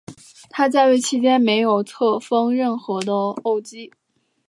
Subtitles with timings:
[0.49, 3.93] 他在位期间没有册封任何枢机。